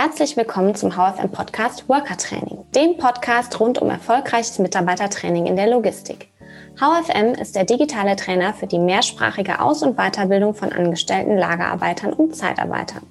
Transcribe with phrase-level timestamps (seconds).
[0.00, 5.68] Herzlich willkommen zum HFM Podcast Worker Training, dem Podcast rund um erfolgreiches Mitarbeitertraining in der
[5.68, 6.28] Logistik.
[6.76, 12.36] HFM ist der digitale Trainer für die mehrsprachige Aus- und Weiterbildung von angestellten Lagerarbeitern und
[12.36, 13.02] Zeitarbeitern.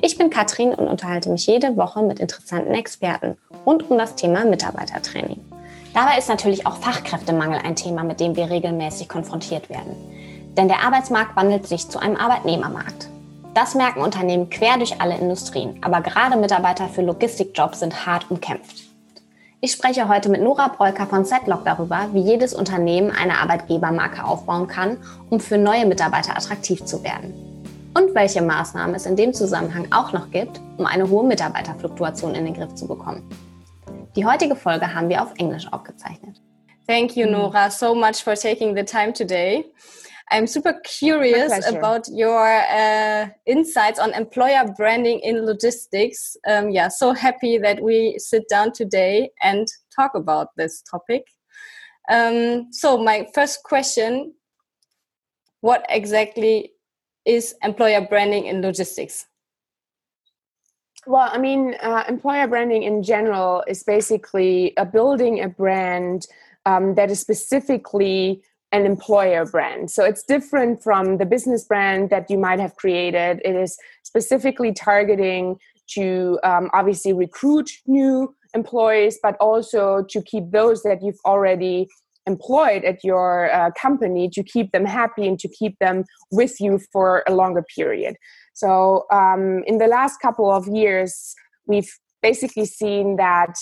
[0.00, 3.36] Ich bin Katrin und unterhalte mich jede Woche mit interessanten Experten
[3.66, 5.44] rund um das Thema Mitarbeitertraining.
[5.92, 9.96] Dabei ist natürlich auch Fachkräftemangel ein Thema, mit dem wir regelmäßig konfrontiert werden.
[10.56, 13.08] Denn der Arbeitsmarkt wandelt sich zu einem Arbeitnehmermarkt.
[13.58, 18.84] Das merken Unternehmen quer durch alle Industrien, aber gerade Mitarbeiter für Logistikjobs sind hart umkämpft.
[19.60, 24.68] Ich spreche heute mit Nora Breuker von Setlock darüber, wie jedes Unternehmen eine Arbeitgebermarke aufbauen
[24.68, 24.98] kann,
[25.28, 27.34] um für neue Mitarbeiter attraktiv zu werden.
[27.94, 32.44] Und welche Maßnahmen es in dem Zusammenhang auch noch gibt, um eine hohe Mitarbeiterfluktuation in
[32.44, 33.28] den Griff zu bekommen.
[34.14, 36.40] Die heutige Folge haben wir auf Englisch aufgezeichnet.
[36.86, 39.64] Thank you, Nora, so much for taking the time today.
[40.30, 46.36] I'm super curious about your uh, insights on employer branding in logistics.
[46.46, 51.24] Um, yeah, so happy that we sit down today and talk about this topic.
[52.10, 54.34] Um, so, my first question
[55.60, 56.72] What exactly
[57.24, 59.26] is employer branding in logistics?
[61.06, 66.26] Well, I mean, uh, employer branding in general is basically a building a brand
[66.66, 69.90] um, that is specifically an employer brand.
[69.90, 73.40] So it's different from the business brand that you might have created.
[73.44, 75.56] It is specifically targeting
[75.94, 81.88] to um, obviously recruit new employees, but also to keep those that you've already
[82.26, 86.78] employed at your uh, company to keep them happy and to keep them with you
[86.92, 88.16] for a longer period.
[88.52, 91.34] So um, in the last couple of years,
[91.66, 91.90] we've
[92.22, 93.54] basically seen that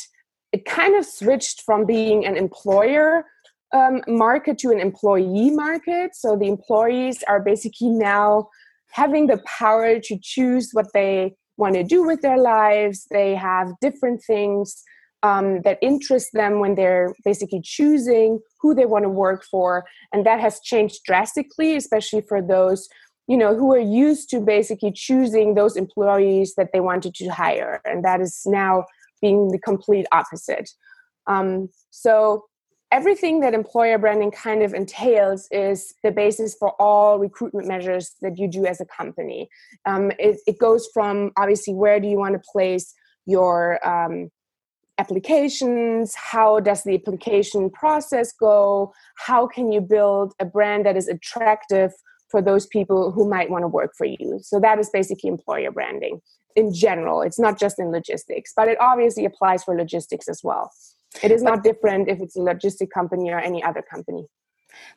[0.53, 3.25] it kind of switched from being an employer
[3.73, 6.15] um, market to an employee market.
[6.15, 8.49] So the employees are basically now
[8.93, 13.07] having the power to choose what they want to do with their lives.
[13.11, 14.83] They have different things
[15.23, 19.85] um, that interest them when they're basically choosing who they want to work for.
[20.13, 22.89] And that has changed drastically, especially for those
[23.27, 27.81] you know who are used to basically choosing those employees that they wanted to hire
[27.85, 28.85] and that is now
[29.21, 30.71] being the complete opposite
[31.27, 32.45] um, so
[32.97, 38.39] everything that employer branding kind of entails is the basis for all recruitment measures that
[38.39, 39.51] you do as a company.
[39.85, 42.95] Um, it, it, goes from obviously where do you want to place
[43.27, 44.31] your um,
[44.97, 46.15] applications?
[46.15, 48.95] How does the application process go?
[49.17, 51.93] How can you build a brand that is attractive
[52.31, 54.41] for those people who might want to work for you?
[54.43, 56.23] So that is basically employer branding
[56.55, 57.21] in general.
[57.21, 60.73] It's not just in logistics but it obviously applies for logistics as well
[61.23, 64.27] it is not different if it's a logistic company or any other company.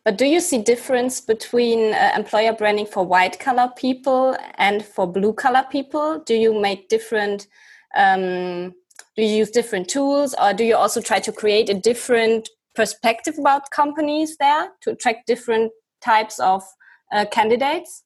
[0.03, 5.07] But do you see difference between uh, employer branding for white collar people and for
[5.07, 6.19] blue collar people?
[6.25, 7.47] Do you make different?
[7.95, 8.73] Um,
[9.15, 13.37] do you use different tools, or do you also try to create a different perspective
[13.37, 15.71] about companies there to attract different
[16.01, 16.63] types of
[17.11, 18.03] uh, candidates?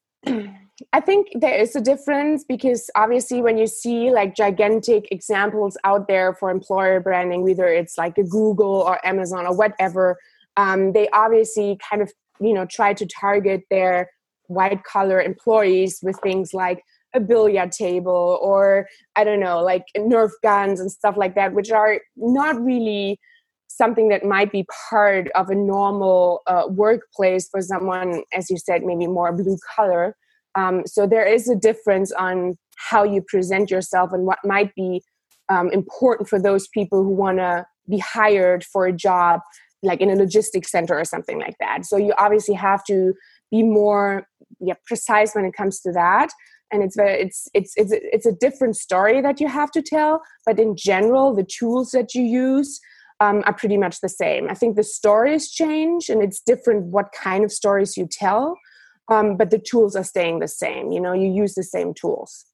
[0.91, 6.07] I think there is a difference because obviously when you see like gigantic examples out
[6.07, 10.17] there for employer branding, whether it's like a Google or Amazon or whatever,
[10.57, 14.09] um, they obviously kind of you know try to target their
[14.47, 16.83] white collar employees with things like
[17.16, 21.72] a billiard table or I don't know like Nerf guns and stuff like that, which
[21.72, 23.19] are not really
[23.75, 28.84] something that might be part of a normal uh, workplace for someone, as you said,
[28.84, 30.16] maybe more blue color.
[30.56, 35.01] Um, so there is a difference on how you present yourself and what might be
[35.50, 39.41] um, important for those people who want to be hired for a job
[39.81, 43.13] like in a logistics center or something like that so you obviously have to
[43.51, 44.25] be more
[44.62, 46.29] yeah, precise when it comes to that
[46.72, 50.22] and it's very it's it's it's it's a different story that you have to tell
[50.45, 52.79] but in general the tools that you use
[53.23, 54.50] um, are pretty much the same.
[54.50, 58.57] I think the stories change and it's different what kind of stories you tell
[59.09, 62.45] um, but the tools are staying the same you know you use the same tools.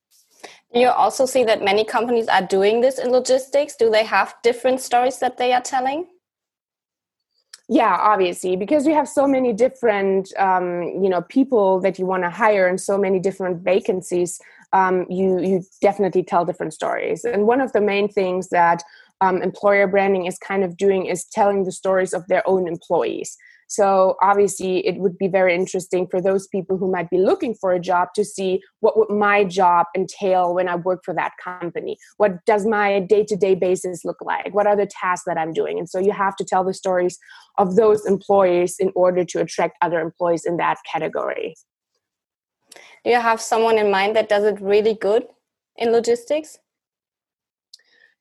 [0.74, 3.76] You also see that many companies are doing this in logistics.
[3.76, 6.06] Do they have different stories that they are telling?
[7.72, 10.66] Yeah obviously because you have so many different um,
[11.04, 14.40] you know people that you want to hire and so many different vacancies
[14.74, 17.26] um, you you definitely tell different stories.
[17.26, 18.84] And one of the main things that
[19.22, 23.38] um, employer branding is kind of doing is telling the stories of their own employees
[23.70, 27.72] so obviously, it would be very interesting for those people who might be looking for
[27.72, 31.96] a job to see what would my job entail when I work for that company.
[32.18, 34.56] What does my day-to-day basis look like?
[34.56, 35.78] What are the tasks that I'm doing?
[35.78, 37.20] And so you have to tell the stories
[37.60, 41.56] of those employees in order to attract other employees in that category.
[43.04, 45.28] Do you have someone in mind that does it really good
[45.78, 46.58] in logistics?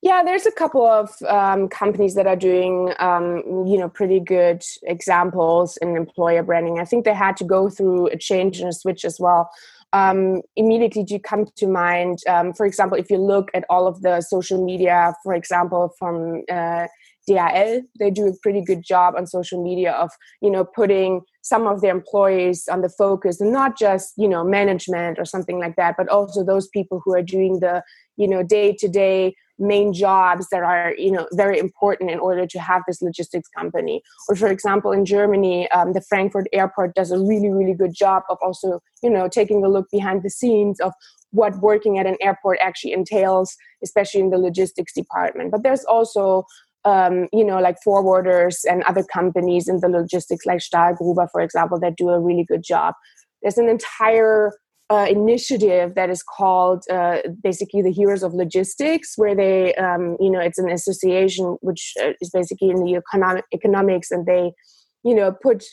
[0.01, 4.63] Yeah, there's a couple of um, companies that are doing, um, you know, pretty good
[4.85, 6.79] examples in employer branding.
[6.79, 9.51] I think they had to go through a change and a switch as well.
[9.93, 14.03] Um, immediately to come to mind, um, for example, if you look at all of
[14.03, 16.87] the social media, for example, from uh,
[17.29, 20.11] DHL, they do a pretty good job on social media of,
[20.43, 24.45] you know, putting some of their employees on the focus and not just, you know,
[24.45, 27.83] management or something like that, but also those people who are doing the,
[28.17, 32.47] you know, day to day main jobs that are you know very important in order
[32.47, 34.03] to have this logistics company.
[34.29, 38.23] Or for example in germany um, the frankfurt airport does a really really good job
[38.31, 40.93] of also you know taking a look behind the scenes of
[41.31, 45.51] what working at an airport actually entails especially in the logistics department.
[45.51, 46.45] But there's also
[46.85, 51.79] um, you know like forwarders and other companies in the logistics like stahlgruber for example
[51.81, 52.95] that do a really good job.
[53.43, 54.53] There's an entire
[54.91, 60.31] uh, initiative that is called uh, basically the Heroes of Logistics, where they, um, you
[60.31, 64.53] know, it's an association which uh, is basically in the economic economics, and they,
[65.05, 65.65] you know, put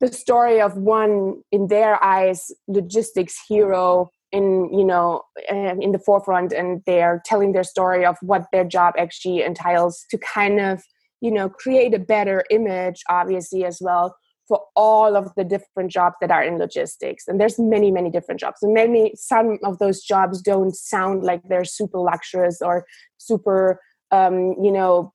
[0.00, 5.98] the story of one in their eyes logistics hero in you know uh, in the
[5.98, 10.82] forefront and they're telling their story of what their job actually entails to kind of
[11.20, 14.16] you know create a better image obviously as well
[14.48, 17.28] for all of the different jobs that are in logistics.
[17.28, 18.58] And there's many many different jobs.
[18.62, 22.84] And many some of those jobs don't sound like they're super luxurious or
[23.18, 23.80] super
[24.10, 25.12] um, you know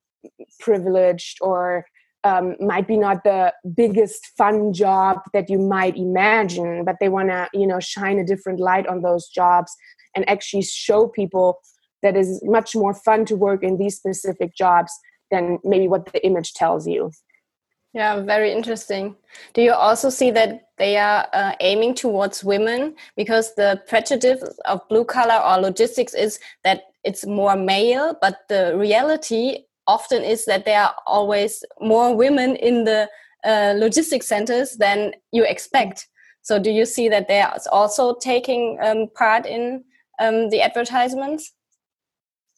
[0.60, 1.84] privileged or
[2.24, 7.28] um, might be not the biggest fun job that you might imagine but they want
[7.28, 9.72] to you know shine a different light on those jobs
[10.16, 11.60] and actually show people
[12.02, 14.92] that is much more fun to work in these specific jobs
[15.30, 17.10] than maybe what the image tells you
[17.98, 19.16] yeah, very interesting.
[19.54, 24.86] Do you also see that they are uh, aiming towards women because the prejudice of
[24.88, 30.64] blue collar or logistics is that it's more male, but the reality often is that
[30.64, 33.08] there are always more women in the
[33.44, 36.06] uh, logistics centers than you expect.
[36.42, 39.82] So, do you see that they are also taking um, part in
[40.20, 41.52] um, the advertisements?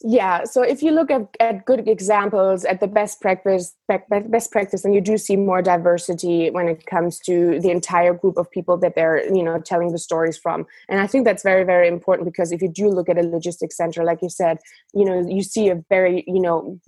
[0.02, 3.74] Yeah so if you look at, at good examples at the best practice
[4.08, 8.38] best practice and you do see more diversity when it comes to the entire group
[8.38, 10.66] of people that they're you know telling the stories from.
[10.88, 13.76] And i think that's very very important because if you do look at a logistics
[13.76, 14.58] center like you said
[14.94, 16.78] you know you see a very you know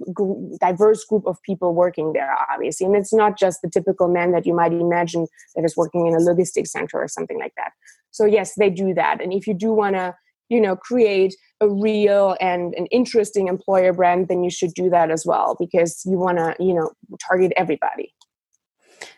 [0.61, 2.87] diverse group of people working there obviously.
[2.87, 6.15] And it's not just the typical man that you might imagine that is working in
[6.15, 7.73] a logistics center or something like that.
[8.11, 9.21] So yes they do that.
[9.21, 10.15] And if you do want to
[10.49, 15.11] you know create a real and an interesting employer brand then you should do that
[15.11, 16.91] as well because you want to you know
[17.27, 18.13] target everybody.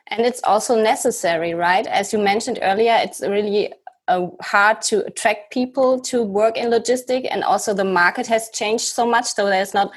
[0.08, 1.86] And it's also necessary right?
[1.86, 3.72] As you mentioned earlier it's really
[4.08, 8.84] uh, hard to attract people to work in logistic and also the market has changed
[8.84, 9.90] so much so there's not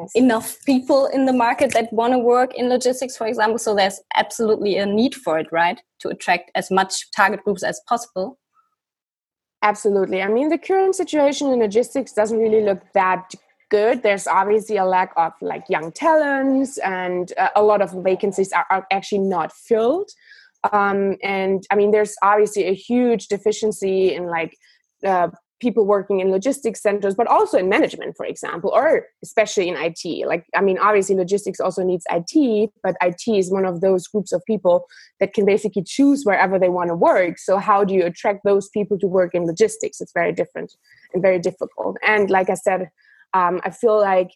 [0.00, 0.10] yes.
[0.14, 4.00] enough people in the market that want to work in logistics for example so there's
[4.14, 5.82] absolutely a need for it right?
[6.00, 8.38] To attract as much target groups as possible
[9.62, 10.22] Absolutely.
[10.22, 13.32] I mean, the current situation in logistics doesn't really look that
[13.70, 14.02] good.
[14.02, 18.66] There's obviously a lack of like young talents, and uh, a lot of vacancies are,
[18.70, 20.10] are actually not filled.
[20.72, 24.56] Um, and I mean, there's obviously a huge deficiency in like
[25.04, 25.28] uh,
[25.62, 30.26] people working in logistics centers, but also in management, for example, or especially in IT.
[30.26, 34.32] Like, I mean, obviously, logistics also needs IT, but IT is one of those groups
[34.32, 34.86] of people
[35.20, 37.38] that can basically choose wherever they want to work.
[37.38, 40.00] So, how do you attract those people to work in logistics?
[40.00, 40.74] It's very different
[41.14, 41.96] and very difficult.
[42.02, 42.90] And like I said,
[43.32, 44.32] um, I feel like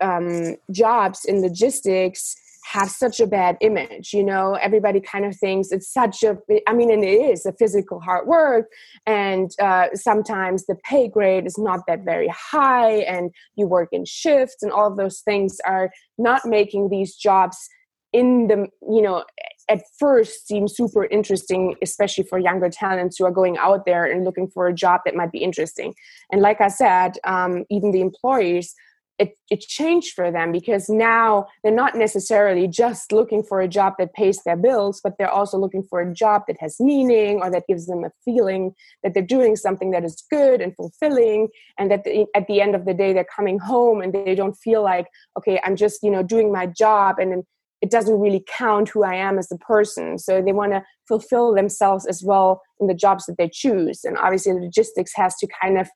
[0.00, 4.54] um, jobs in logistics have such a bad image you know?
[4.54, 8.26] Everybody kind of thinks it's such a i mean and it is a physical hard
[8.26, 8.66] work
[9.06, 14.04] and uh, sometimes the pay grade is not that very high and you work in
[14.04, 17.68] shifts and all of those things are not making these jobs
[18.12, 19.24] in the you know
[19.68, 24.24] at first seem super interesting especially for younger talents who are going out there and
[24.24, 25.94] looking for a job that might be interesting.
[26.30, 28.74] And like i said um, even the employees
[29.18, 33.94] it, it changed for them because now they're not necessarily just looking for a job
[33.98, 37.50] that pays their bills, but they're also looking for a job that has meaning or
[37.50, 41.90] that gives them a feeling that they're doing something that is good and fulfilling, and
[41.90, 45.06] that at the end of the day they're coming home and they don't feel like,
[45.38, 47.44] okay, I'm just you know doing my job and
[47.82, 50.18] it doesn't really count who I am as a person.
[50.18, 54.18] So they want to fulfill themselves as well in the jobs that they choose, and
[54.18, 55.88] obviously logistics has to kind of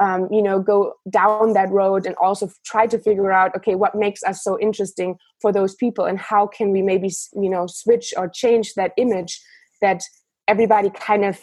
[0.00, 3.94] um, you know go down that road and also try to figure out okay what
[3.94, 8.12] makes us so interesting for those people and how can we maybe you know switch
[8.16, 9.40] or change that image
[9.80, 10.02] that
[10.48, 11.38] everybody kind of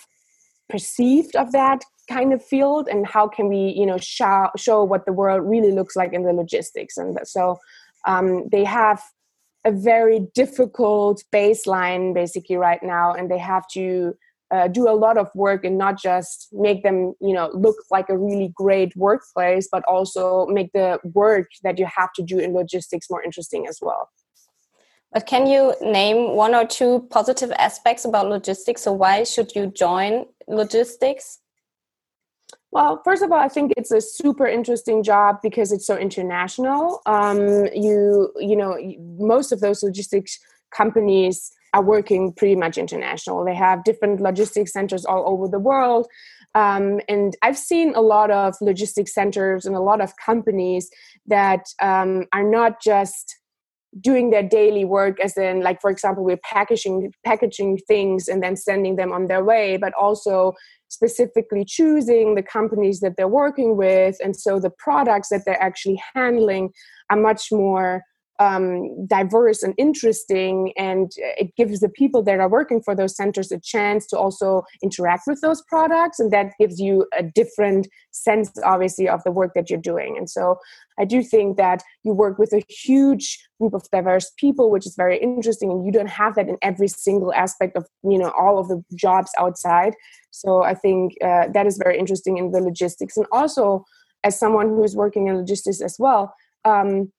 [0.70, 5.06] perceived of that kind of field and how can we you know show, show what
[5.06, 7.58] the world really looks like in the logistics and so
[8.06, 9.02] um, they have
[9.66, 14.16] a very difficult baseline basically right now and they have to
[14.51, 18.10] uh, do a lot of work and not just make them you know look like
[18.10, 22.54] a really great workplace but also make the work that you have to do in
[22.54, 24.10] logistics more interesting as well.
[25.13, 28.82] But can you name one or two positive aspects about logistics?
[28.82, 31.39] So why should you join logistics?
[32.72, 37.01] Well, first of all, I think it's a super interesting job because it's so international.
[37.06, 38.77] Um, you you know
[39.18, 40.39] most of those logistics
[40.72, 43.44] companies are working pretty much international.
[43.46, 46.08] They have different logistics centers all over the world.
[46.56, 50.90] Um, and I've seen a lot of logistics centers and a lot of companies
[51.28, 53.36] that um, are not just
[54.02, 58.56] doing their daily work as in like for example we're packaging packaging things and then
[58.56, 60.54] sending them on their way but also
[60.90, 66.00] specifically choosing the companies that they're working with and so the products that they're actually
[66.14, 66.70] handling
[67.10, 68.04] are much more
[68.39, 73.51] um, diverse and interesting and it gives the people that are working for those centers
[73.51, 78.51] a chance to also interact with those products and that gives you a different sense
[78.63, 80.15] obviously of the work that you're doing.
[80.17, 80.58] And so
[81.00, 84.96] i do think that you work with a huge group of diverse people which is
[84.96, 88.60] very interesting and you don't have that in every single aspect of you know all
[88.60, 89.94] of the jobs outside.
[90.32, 93.17] So i think uh, that is very interesting in the logistics.
[93.17, 93.84] And also
[94.24, 97.12] as someone who is working in logistics as well um,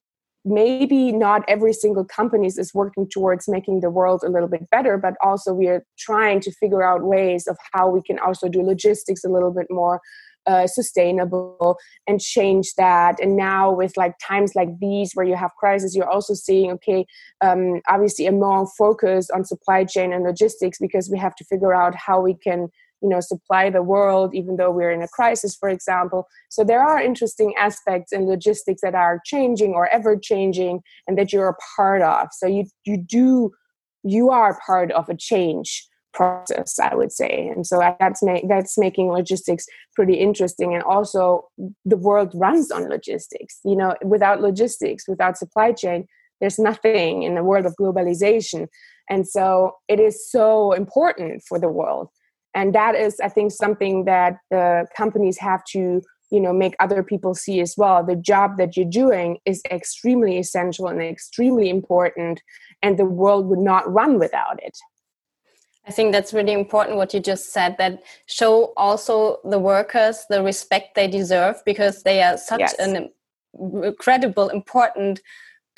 [0.45, 4.97] maybe not every single company is working towards making the world a little bit better
[4.97, 8.63] but also we are trying to figure out ways of how we can also do
[8.63, 10.01] logistics a little bit more
[10.49, 11.77] uh, sustainable
[12.07, 13.21] and change that.
[13.21, 17.07] And now with like times like these where you have crisis you're also seeing okay
[17.43, 21.75] um, obviously a more focus on supply chain and logistics because we have to figure
[21.75, 22.69] out how we can
[23.03, 26.27] you know supply the world even though we're in a crisis for example.
[26.51, 31.33] So there are interesting aspects in logistics that are changing or ever changing and that
[31.33, 32.29] you're a part of.
[32.33, 33.53] So you you do
[34.05, 37.49] you are part of a change process i would say.
[37.55, 40.75] And so that's make, that's making logistics pretty interesting.
[40.75, 41.45] And also
[41.85, 43.61] the world runs on logistics.
[43.65, 46.07] You know without logistics without supply chain
[46.41, 48.69] there's nothing in the world of globalization.
[49.11, 52.09] And so it is so important for the world
[52.55, 57.03] and that is i think something that the companies have to you know make other
[57.03, 62.43] people see as well the job that you're doing is extremely essential and extremely important
[62.83, 64.77] and the world would not run without it
[65.87, 70.43] I think that's really important what you just said that show also the workers the
[70.43, 72.75] respect they deserve because they are such yes.
[72.75, 73.09] an
[73.83, 75.21] incredible important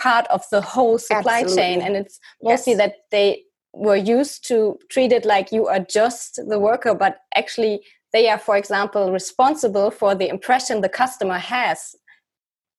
[0.01, 1.57] part of the whole supply Absolutely.
[1.57, 2.79] chain and it's mostly yes.
[2.79, 7.81] that they were used to treat it like you are just the worker, but actually
[8.13, 11.95] they are, for example, responsible for the impression the customer has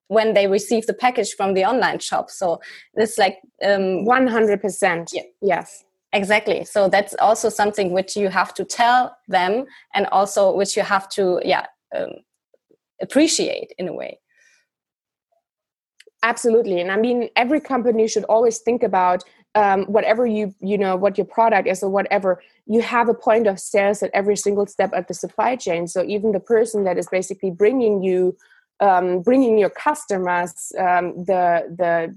[0.08, 2.30] when they receive the package from the online shop.
[2.30, 2.60] So
[2.96, 5.10] this like um, 100%.
[5.14, 5.22] Yeah.
[5.42, 5.86] Yes.
[6.14, 6.66] Exactly.
[6.66, 11.08] So that's also something which you have to tell them and also which you have
[11.12, 12.10] to, yeah, um,
[13.02, 14.20] appreciate in a way.
[16.24, 16.82] Absolutely.
[16.82, 19.24] And I mean, every company should always think about
[19.56, 23.48] um, whatever you you know what your product is or whatever you have a point
[23.48, 25.88] of sales at every single step of the supply chain.
[25.88, 28.38] So even the person that is basically bringing you
[28.80, 32.16] um, bringing your customers um, the the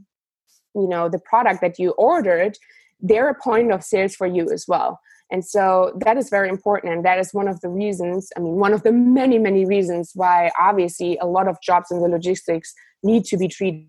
[0.75, 2.57] you know the product that you ordered
[3.00, 5.00] they're a point of sales for you as well.
[5.31, 8.55] And so that is very important and that is one of the reasons i mean
[8.55, 12.75] one of the many many reasons why obviously a lot of jobs in the logistics
[13.03, 13.88] need to be treated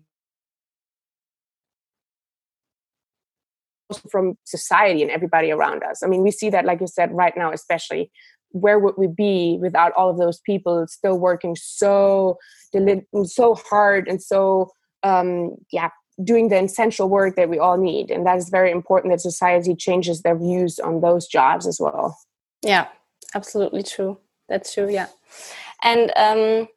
[4.10, 6.02] from society and everybody around us.
[6.02, 8.10] I mean, we see that, like you said, right now, especially.
[8.52, 12.38] Where would we be without all of those people still working so
[13.24, 14.70] so hard and so
[15.02, 15.90] um, yeah
[16.24, 19.74] doing the essential work that we all need and that is very important that society
[19.74, 22.18] changes their views on those jobs as well
[22.62, 22.88] yeah
[23.34, 25.08] absolutely true that's true yeah
[25.82, 26.68] and um,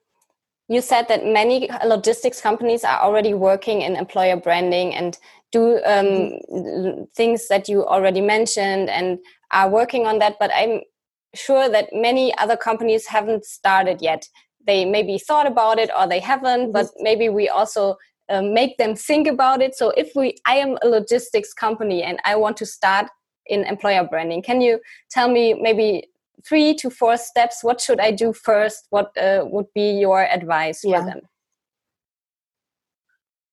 [0.67, 5.17] you said that many logistics companies are already working in employer branding and
[5.51, 9.17] do um, things that you already mentioned and
[9.51, 10.81] are working on that but i'm
[11.35, 14.27] sure that many other companies haven't started yet.
[14.65, 17.97] They maybe thought about it or they haven't but maybe we also
[18.29, 19.75] um, make them think about it.
[19.75, 23.07] So if we i am a logistics company and i want to start
[23.47, 24.79] in employer branding can you
[25.09, 26.07] tell me maybe
[26.47, 27.63] three to four steps?
[27.63, 28.87] What should i do first?
[28.89, 30.99] What uh, would be your advice yeah.
[30.99, 31.21] for them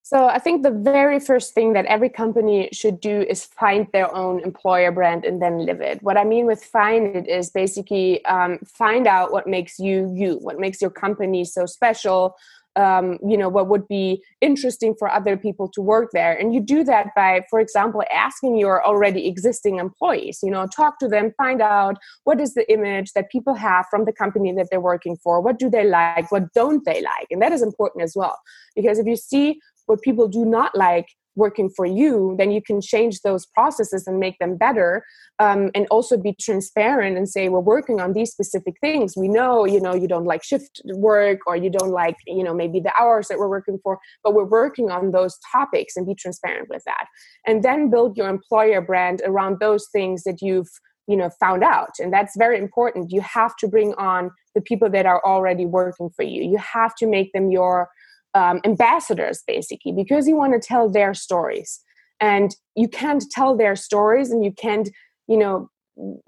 [0.08, 4.14] So I think the very first thing that every company should do is find their
[4.14, 6.00] own employer brand and then live it.
[6.00, 10.34] What I mean with find it is basically um, find out what makes you you,
[10.36, 12.36] what makes your company so special,
[12.76, 16.38] um, you know what would be interesting for other people to work there.
[16.38, 21.00] And you do that by for example asking your already existing employees you know talk
[21.00, 24.68] to them find out what is the image that people have from the company that
[24.70, 27.26] they're working for what do they like what don't they like?
[27.32, 28.38] And that is important as well.
[28.76, 32.80] Because if you see what people do not like working for you then you can
[32.80, 35.04] change those processes and make them better
[35.38, 39.14] um, and also be transparent and say we're working on these specific things.
[39.16, 42.54] We know you know you don't like shift work or you don't like you know
[42.54, 46.14] maybe the hours that we're working for but we're working on those topics and be
[46.14, 47.06] transparent with that.
[47.46, 50.68] And then build your employer brand around those things that you've
[51.06, 53.12] you know found out and that's very important.
[53.12, 56.42] You have to bring on the people that are already working for you.
[56.42, 57.88] You have to make them your
[58.36, 61.80] um, ambassadors basically because you want to tell their stories.
[62.20, 64.88] And you can't tell their stories and you can't
[65.26, 65.68] you know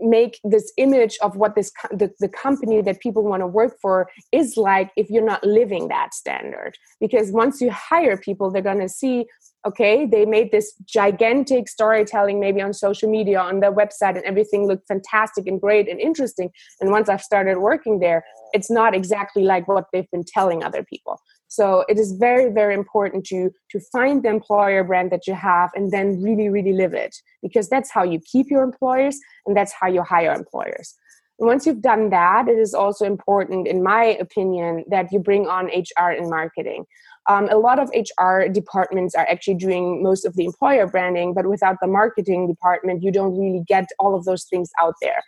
[0.00, 4.08] make this image of what this the, the company that people want to work for
[4.32, 6.72] is like if you're not living that standard.
[7.00, 9.26] Because once you hire people they're going to see
[9.66, 14.66] okay they made this gigantic storytelling maybe on social media on their website and everything
[14.66, 16.50] looked fantastic and great and interesting.
[16.80, 18.24] And once i've started working there
[18.54, 22.74] it's not exactly like what they've been telling other people so it is very, very
[22.74, 26.94] important to to find the employer brand that you have and then really, really live
[26.94, 30.94] it because that's how you keep your employers and that's how you hire employers.
[31.38, 35.46] And once you've done that, it is also important, in my opinion, that you bring
[35.46, 36.84] on HR and marketing.
[37.28, 41.46] Um, a lot of HR departments are actually doing most of the employer branding, but
[41.46, 45.22] without the marketing department, you don't really get all of those things out there.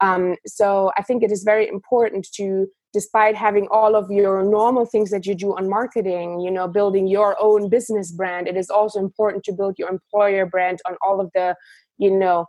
[0.00, 2.66] Um, so I think it is very important to
[2.96, 7.06] despite having all of your normal things that you do on marketing you know building
[7.06, 11.20] your own business brand it is also important to build your employer brand on all
[11.20, 11.54] of the
[11.98, 12.46] you know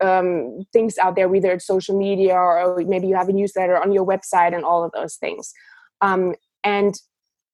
[0.00, 3.92] um, things out there whether it's social media or maybe you have a newsletter on
[3.92, 5.52] your website and all of those things.
[6.00, 6.94] Um, and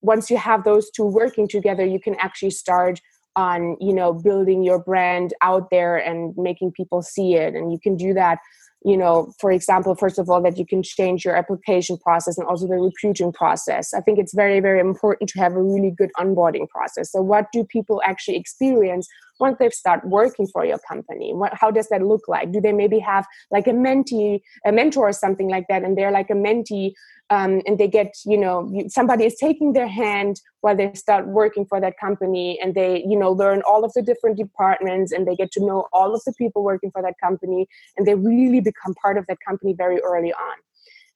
[0.02, 3.00] once you have those two working together you can actually start
[3.34, 7.80] on you know building your brand out there and making people see it and you
[7.82, 8.38] can do that
[8.86, 12.46] you know for example first of all that you can change your application process and
[12.46, 13.92] also the recruiting process.
[13.92, 17.10] I think it's very very important to have a really good onboarding process.
[17.12, 21.34] So what do people actually experience once they start working for your company?
[21.34, 22.52] What, how does that look like?
[22.52, 26.12] Do they maybe have like a mentee a mentor or something like that and they're
[26.12, 26.92] like a mentee
[27.30, 31.66] um, and they get you know somebody is taking their hand while they start working
[31.66, 35.34] for that company and they you know learn all of the different departments and they
[35.34, 38.75] get to know all of the people working for that company and they really become
[39.02, 40.56] part of that company very early on.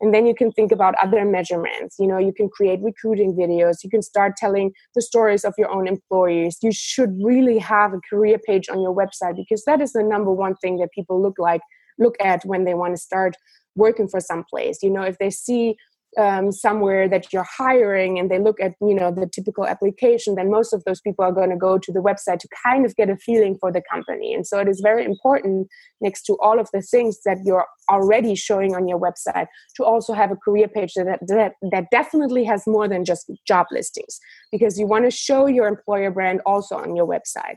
[0.02, 1.96] And then you can think about other measurements.
[1.98, 3.84] You know you can create recruiting videos.
[3.84, 6.56] You can start telling the stories of your own employees.
[6.62, 10.32] You should really have a career page on your website because that is the number
[10.32, 11.60] one thing that people look like
[12.00, 13.34] look at when they want to start
[13.76, 15.76] working for some place you know if they see
[16.18, 20.50] um, somewhere that you're hiring and they look at you know the typical application then
[20.50, 23.08] most of those people are going to go to the website to kind of get
[23.08, 24.34] a feeling for the company.
[24.34, 25.68] And so it is very important
[26.00, 29.46] next to all of the things that you're already showing on your website
[29.76, 33.66] to also have a career page that that, that definitely has more than just job
[33.70, 34.18] listings
[34.50, 37.56] because you want to show your employer brand also on your website.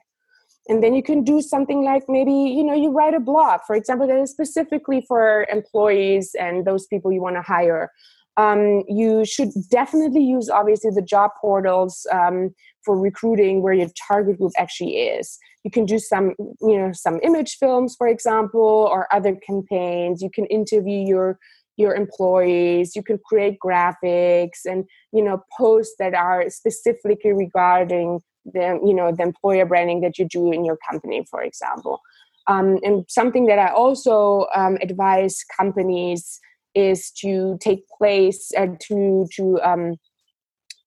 [0.70, 3.76] And then you can do something like maybe you know you write a blog for
[3.76, 7.92] example that is specifically for employees and those people you want to hire
[8.38, 14.38] um, you should definitely use obviously the job portals um, for recruiting where your target
[14.40, 15.38] group actually is.
[15.64, 20.22] You can do some you know some image films for example or other campaigns.
[20.22, 21.40] You can interview your
[21.78, 22.96] your employees.
[22.96, 29.12] You can create graphics and you know posts that are specifically regarding the you know
[29.12, 32.02] the employer branding that you do in your company for example.
[32.46, 36.42] Um, and something that i also um, advise companies
[36.76, 39.96] is to take place and to to um,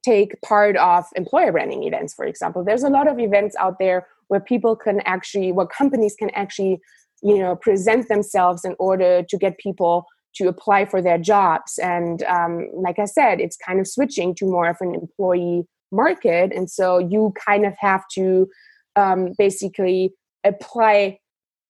[0.04, 2.64] take part of employer branding events for example.
[2.64, 6.80] There's a lot of events out there where people can actually where companies can actually
[7.22, 11.78] you know present themselves in order to get people to apply for their jobs.
[11.78, 16.52] And um, like i said it's kind of switching to more of an employee market.
[16.52, 18.48] And so you kind of have to
[18.96, 20.12] um, basically
[20.44, 21.18] apply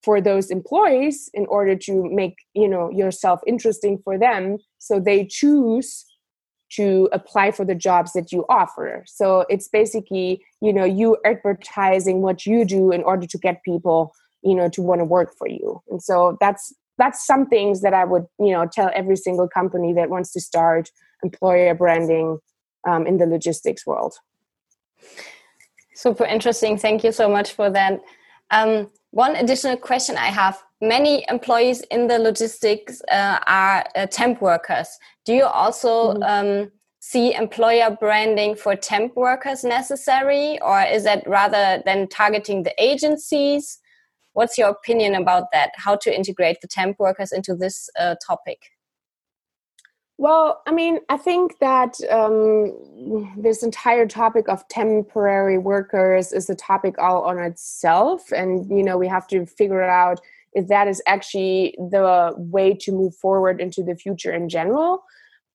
[0.07, 5.27] for those employees in order to make you know yourself interesting for them so they
[5.27, 6.07] choose
[6.71, 12.23] to apply for the jobs that you offer so it's basically you know you advertising
[12.23, 15.49] what you do in order to get people you know to want to work for
[15.49, 19.49] you and so that's that's some things that i would you know tell every single
[19.49, 20.89] company that wants to start
[21.25, 22.39] employer branding
[22.89, 24.15] um, in the logistics world
[25.97, 26.77] Super interesting.
[26.77, 28.03] Thank you so much for that.
[28.51, 34.43] Um, one additional question I have many employees in the logistics uh, are uh, temp
[34.43, 34.89] workers.
[35.25, 41.23] Do you also mm um, see employer branding for temp workers necessary, or is that
[41.27, 43.79] rather than targeting the agencies?
[44.33, 45.71] What's your opinion about that?
[45.77, 48.59] How to integrate the temp workers into this uh, topic?
[50.19, 56.55] Well, I mean, I think that um, this entire topic of temporary workers is a
[56.55, 58.33] topic all on itself.
[58.33, 60.21] And, you know, we have to figure out
[60.55, 65.05] if that is actually the way to move forward into the future in general.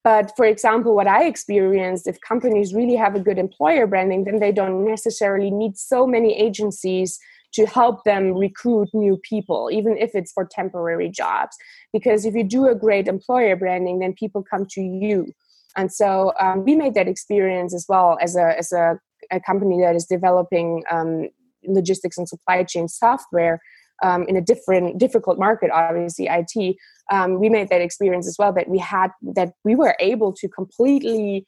[0.04, 4.40] But for example, what I experienced, if companies really have a good employer branding, then
[4.40, 7.20] they don't necessarily need so many agencies
[7.54, 11.56] to help them recruit new people, even if it's for temporary jobs.
[11.94, 15.28] Because if you do a great employer branding, then people come to you.
[15.76, 19.00] And so um, we made that experience as well as a, as a,
[19.32, 21.30] a company that is developing um,
[21.66, 23.62] logistics and supply chain software
[24.04, 26.76] um, in a different difficult market obviously it
[27.12, 30.48] um, we made that experience as well that we had that we were able to
[30.50, 31.46] completely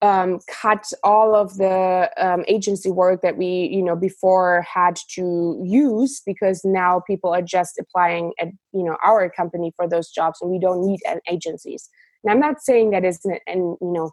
[0.00, 5.60] um, cut all of the um, agency work that we you know before had to
[5.64, 10.38] use because now people are just applying at you know our company for those jobs
[10.40, 11.88] and we don't need agencies.
[12.22, 14.10] And i'm not saying that is an, and you know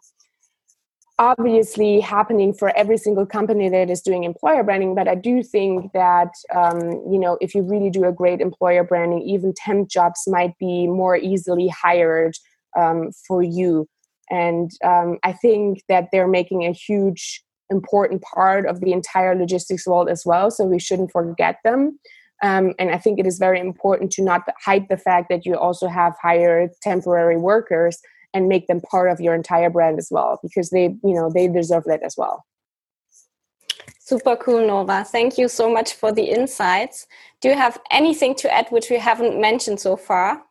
[1.18, 5.92] obviously happening for every single company that is doing employer branding but i do think
[5.92, 10.24] that um, you know if you really do a great employer branding even temp jobs
[10.26, 12.34] might be more easily hired
[12.76, 13.88] um, for you
[14.30, 19.86] and um, I think that they're making a huge, important part of the entire logistics
[19.86, 20.50] world as well.
[20.50, 21.98] So we shouldn't forget them.
[22.42, 25.56] Um, and I think it is very important to not hide the fact that you
[25.56, 27.98] also have hired temporary workers
[28.34, 31.48] and make them part of your entire brand as well, because they, you know, they
[31.48, 32.44] deserve that as well.
[33.98, 35.02] Super cool, Nora.
[35.04, 37.06] Thank you so much for the insights.
[37.40, 40.42] Do you have anything to add which we haven't mentioned so far?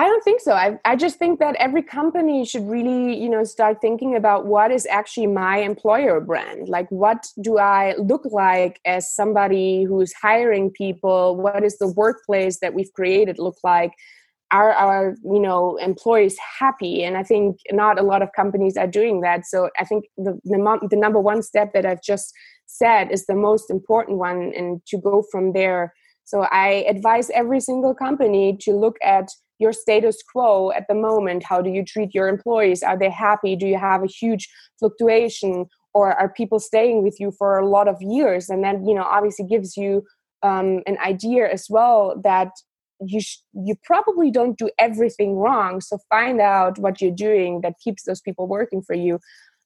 [0.00, 0.54] I don't think so.
[0.54, 4.70] I, I just think that every company should really, you know, start thinking about what
[4.70, 6.70] is actually my employer brand.
[6.70, 11.36] Like, what do I look like as somebody who's hiring people?
[11.36, 13.92] What is the workplace that we've created look like?
[14.50, 17.04] Are our, you know, employees happy?
[17.04, 19.44] And I think not a lot of companies are doing that.
[19.44, 22.32] So I think the, the, the number one step that I've just
[22.64, 25.92] said is the most important one, and to go from there.
[26.24, 29.28] So I advise every single company to look at
[29.60, 31.44] your status quo at the moment?
[31.44, 32.82] How do you treat your employees?
[32.82, 33.56] Are they happy?
[33.56, 35.66] Do you have a huge fluctuation?
[35.92, 38.48] Or are people staying with you for a lot of years?
[38.48, 40.04] And then you know obviously gives you
[40.42, 42.50] um, an idea as well that
[43.00, 45.80] you sh- you probably don't do everything wrong.
[45.80, 49.18] So find out what you're doing that keeps those people working for you.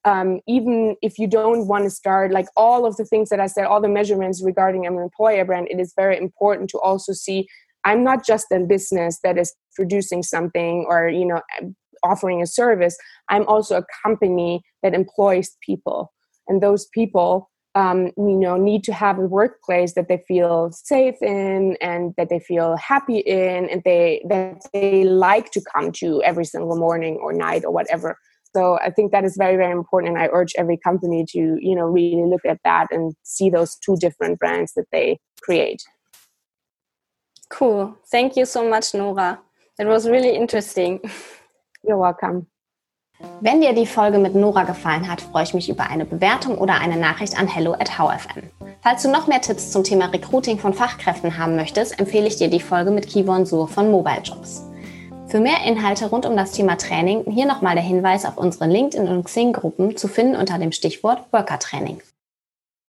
[0.07, 3.47] Um, even if you don't want to start like all of the things that i
[3.47, 7.49] said all the measurements regarding an employer brand it is very important to also see
[7.85, 11.41] i'm not just a business that is producing something or you know
[12.05, 12.97] offering a service.
[13.29, 16.13] I'm also a company that employs people.
[16.47, 21.21] And those people um, you know need to have a workplace that they feel safe
[21.21, 26.23] in and that they feel happy in and they that they like to come to
[26.23, 28.17] every single morning or night or whatever.
[28.55, 30.15] So i think that is very very important.
[30.15, 33.75] And i urge every company to you know really look at that and see those
[33.85, 35.83] two different brands that they create
[37.59, 37.95] Cool.
[38.11, 39.39] Thank you so much, Nora.
[39.79, 41.01] It was really interesting.
[41.83, 42.47] You're welcome.
[43.41, 46.81] Wenn dir die Folge mit Nora gefallen hat, freue ich mich über eine Bewertung oder
[46.81, 48.51] eine Nachricht an hello at howfm.
[48.83, 52.49] Falls du noch mehr Tipps zum Thema Recruiting von Fachkräften haben möchtest, empfehle ich dir
[52.49, 54.65] die Folge mit Kivon Sur von Mobile Jobs.
[55.29, 59.09] Für mehr Inhalte rund um das Thema Training hier nochmal der Hinweis auf unsere LinkedIn
[59.09, 62.01] und Xing-Gruppen zu finden unter dem Stichwort Worker Training.